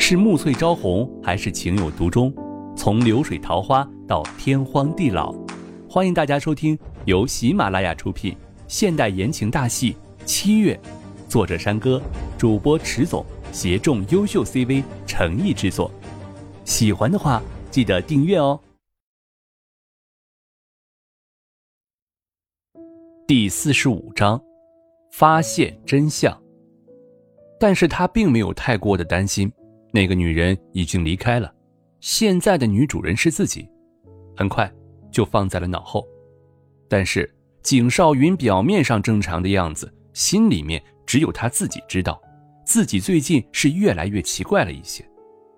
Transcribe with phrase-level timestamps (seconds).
[0.00, 2.32] 是暮翠朝红，还是情有独钟？
[2.74, 5.34] 从流水桃花到天荒地老，
[5.90, 8.34] 欢迎大家收听由喜马拉雅出品
[8.68, 9.92] 现代言情大戏
[10.24, 10.80] 《七月》，
[11.30, 12.00] 作者山歌，
[12.38, 13.22] 主播迟总，
[13.52, 15.90] 协众优秀 CV 诚意制作。
[16.64, 18.58] 喜欢的话，记得订阅哦。
[23.26, 24.40] 第四十五章，
[25.12, 26.40] 发现真相。
[27.60, 29.52] 但是他并没有太过的担心。
[29.90, 31.52] 那个女人已经离开了，
[32.00, 33.68] 现在的女主人是自己，
[34.36, 34.70] 很快
[35.10, 36.06] 就放在了脑后。
[36.88, 37.28] 但是
[37.62, 42.20] 景少云表面上正常的样子，心里面只有他自己知道，
[42.64, 45.04] 自己最近是越来越奇怪了一些，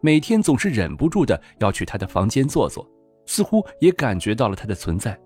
[0.00, 2.86] 每天总是忍不住的要去他的房间坐坐，
[3.26, 5.18] 似乎也感觉到了他的存在。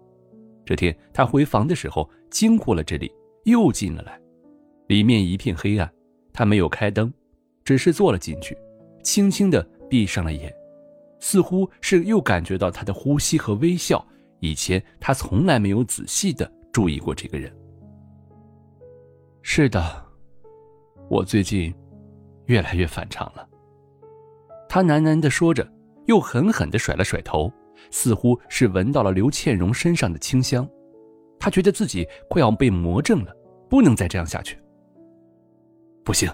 [0.64, 3.12] 这天他回房的时候，经过了这里，
[3.44, 4.18] 又进了来，
[4.86, 5.92] 里面一片黑暗，
[6.32, 7.12] 他没有开灯，
[7.64, 8.56] 只是坐了进去。
[9.02, 10.52] 轻轻的闭上了眼，
[11.20, 14.04] 似乎是又感觉到他的呼吸和微笑。
[14.40, 17.54] 以前他从来没有仔细的注意过这个人。
[19.42, 20.04] 是的，
[21.08, 21.72] 我最近
[22.46, 23.48] 越来越反常了。
[24.68, 25.68] 他喃喃的说着，
[26.06, 27.52] 又狠狠的甩了甩头，
[27.90, 30.68] 似乎是闻到了刘倩蓉身上的清香。
[31.38, 33.36] 他觉得自己快要被魔怔了，
[33.68, 34.58] 不能再这样下去。
[36.04, 36.28] 不行，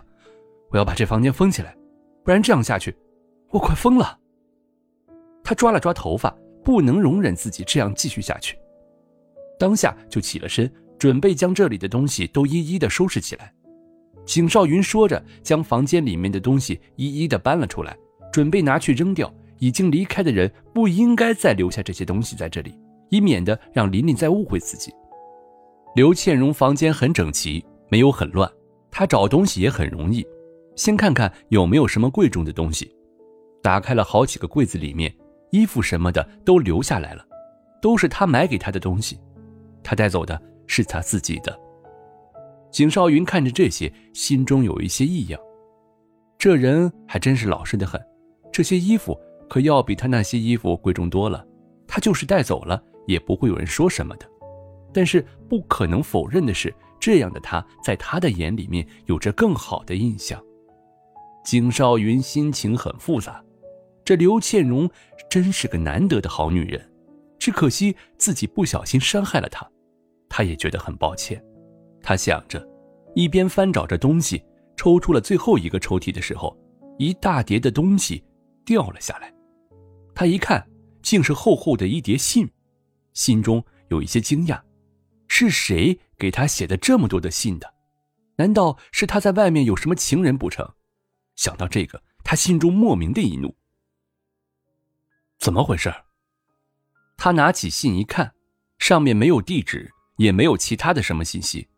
[0.70, 1.76] 我要把这房间封起来。
[2.28, 2.94] 不然这样下去，
[3.48, 4.18] 我快疯了。
[5.42, 6.28] 他抓了抓头发，
[6.62, 8.54] 不能容忍自己这样继续下去，
[9.58, 13.50] 当下就起了身，准备将这里的东西都一一的收拾起来。
[14.26, 17.96] 景少云说着，将房间里面的东西一一的搬了出来，
[18.30, 19.32] 准备拿去扔掉。
[19.58, 24.92] 已经离开的人不应该再留下这些东西在这里，以免得让琳琳再误会自己。
[25.94, 28.52] 刘倩蓉房间很整齐，没有很乱，
[28.90, 30.22] 她找东西也很容易。
[30.78, 32.94] 先看看有没有什么贵重的东西，
[33.60, 35.12] 打开了好几个柜子，里面
[35.50, 37.26] 衣服什么的都留下来了，
[37.82, 39.18] 都是他买给他的东西，
[39.82, 41.58] 他带走的是他自己的。
[42.70, 45.40] 景少云看着这些，心中有一些异样，
[46.38, 48.00] 这人还真是老实的很，
[48.52, 49.18] 这些衣服
[49.50, 51.44] 可要比他那些衣服贵重多了，
[51.88, 54.26] 他就是带走了也不会有人说什么的。
[54.94, 60.40] 但是不可能否认的是，这样的他在他的眼里面有着更好的印象。
[61.48, 63.42] 景少云心情很复杂，
[64.04, 64.86] 这刘倩蓉
[65.30, 66.92] 真是个难得的好女人，
[67.38, 69.66] 只可惜自己不小心伤害了她，
[70.28, 71.42] 他也觉得很抱歉。
[72.02, 72.62] 他想着，
[73.14, 74.44] 一边翻找着东西，
[74.76, 76.54] 抽出了最后一个抽屉的时候，
[76.98, 78.22] 一大叠的东西
[78.66, 79.32] 掉了下来。
[80.14, 80.68] 他一看，
[81.00, 82.46] 竟是厚厚的一叠信，
[83.14, 84.60] 心中有一些惊讶：
[85.28, 87.72] 是谁给他写的这么多的信的？
[88.36, 90.70] 难道是他在外面有什么情人不成？
[91.38, 93.54] 想到这个，他心中莫名的一怒。
[95.38, 95.94] 怎么回事？
[97.16, 98.34] 他拿起信一看，
[98.80, 101.68] 上面没有地址，也没有其他的什么信息。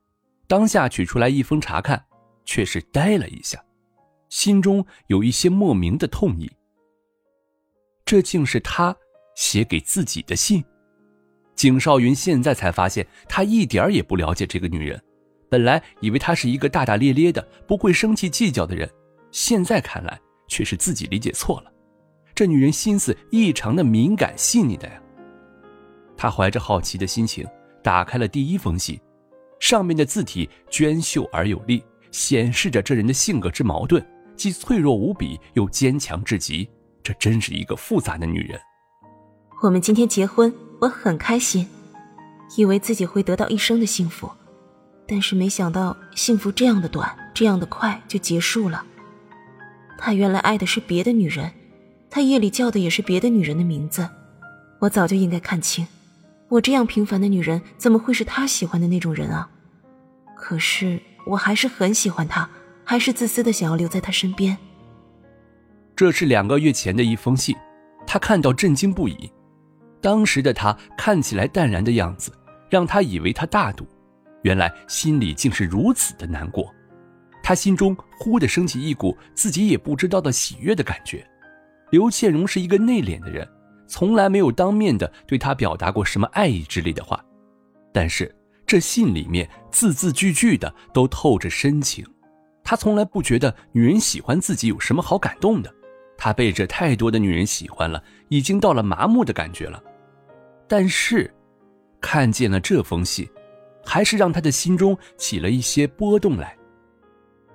[0.48, 2.02] 当下取出来一封查看，
[2.46, 3.62] 却是呆了一下，
[4.30, 6.50] 心中有一些莫名的痛意。
[8.06, 8.96] 这竟是他
[9.36, 10.64] 写给自己的信。
[11.54, 14.98] 景少云现在才发现，他一点也不了解这个女人。
[15.50, 18.90] 本来以为她是一个大大咧咧的、不会生气计较的人。
[19.30, 21.72] 现在看来，却是自己理解错了。
[22.34, 25.00] 这女人心思异常的敏感细腻的呀。
[26.16, 27.46] 他怀着好奇的心情
[27.82, 29.00] 打开了第一封信，
[29.58, 34.04] 上面的字体娟秀而有力，显示着这人的性格之矛盾，
[34.36, 36.68] 既脆弱无比，又坚强至极。
[37.02, 38.60] 这真是一个复杂的女人。
[39.62, 41.66] 我们今天结婚，我很开心，
[42.56, 44.30] 以为自己会得到一生的幸福，
[45.06, 48.84] 但是没想到幸福这样的短，这样的快就结束了。
[50.00, 51.52] 他原来爱的是别的女人，
[52.08, 54.08] 他夜里叫的也是别的女人的名字。
[54.78, 55.86] 我早就应该看清，
[56.48, 59.48] 我这样平凡的女人怎么会是他喜欢的那种人啊？
[60.34, 62.48] 可是我还是很喜欢他，
[62.82, 64.56] 还是自私的想要留在他身边。
[65.94, 67.54] 这是两个月前的一封信，
[68.06, 69.30] 他看到震惊不已。
[70.00, 72.32] 当时的他看起来淡然的样子，
[72.70, 73.86] 让他以为他大度，
[74.40, 76.74] 原来心里竟是如此的难过。
[77.42, 81.26] 他心中忽地升起一股自己也不知道的喜悦的感觉。
[81.90, 83.48] 刘倩蓉是一个内敛的人，
[83.88, 87.24] 从来没有当面的对他表达过什么爱意之类的话。
[87.92, 88.32] 但是
[88.64, 92.06] 这信里面字字句句的都透着深情。
[92.62, 95.74] 他从来不觉得女人喜欢自己有什么好感动的。
[96.16, 99.82] 他被这太多的女人喜欢了，已经到了麻木的感觉了。
[100.68, 101.32] 但是，
[102.00, 103.28] 看见了这封信，
[103.84, 106.56] 还是让他的心中起了一些波动来。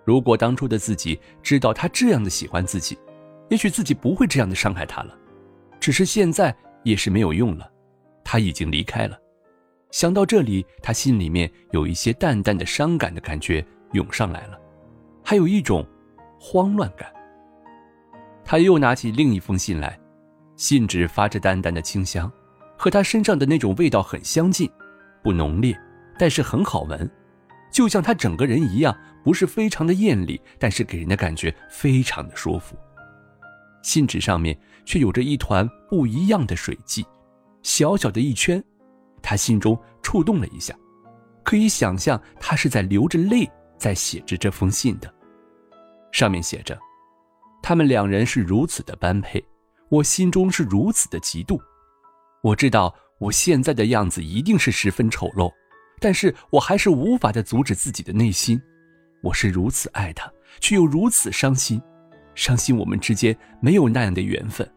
[0.05, 2.97] 如果当初的自己知道他这样的喜欢自己，
[3.49, 5.17] 也许自己不会这样的伤害他了，
[5.79, 7.69] 只是现在也是没有用了，
[8.23, 9.19] 他已经离开了。
[9.91, 14.59] 想到这里，他心里面有一些淡淡的伤感的感觉涌上来了，
[15.23, 15.85] 还有一种
[16.39, 17.11] 慌乱感。
[18.43, 19.99] 他又拿起另一封信来，
[20.55, 22.31] 信纸发着淡淡的清香，
[22.77, 24.69] 和他身上的那种味道很相近，
[25.23, 25.75] 不浓烈，
[26.19, 27.09] 但是很好闻，
[27.75, 32.73] 就像他整个人一样，不是非常的艳丽，但是给人的感觉非常的舒服。
[33.83, 37.05] 信纸上面却有着一团不一样的水迹，
[37.63, 38.63] 小小的一圈。
[39.21, 40.73] 他心中触动了一下，
[41.43, 43.45] 可以想象他是在流着泪
[43.77, 45.13] 在写着这封信的。
[46.13, 46.79] 上面写着
[47.61, 49.45] ：“他们两人是如此的般配，
[49.89, 51.59] 我心中是如此的嫉妒。
[52.41, 55.51] 我知道我现在的样子一定是十分丑陋，
[55.99, 58.61] 但是我还是无法的阻止自己的内心。
[59.21, 61.81] 我是如此爱他，却又如此伤心，
[62.35, 64.69] 伤心我们之间没有那样的缘分。”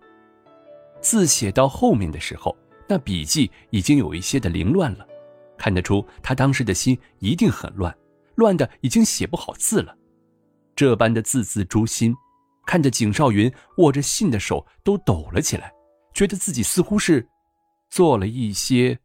[1.00, 2.56] 字写到后面的时候。
[2.90, 5.06] 那笔记已经有一些的凌乱了，
[5.58, 7.94] 看得出他当时的心一定很乱，
[8.36, 9.94] 乱的已经写不好字了。
[10.74, 12.16] 这般的字字诛心，
[12.66, 15.70] 看着景少云握着信的手都抖了起来，
[16.14, 17.28] 觉得自己似乎是
[17.90, 18.98] 做了一些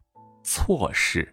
[0.43, 1.32] 错事。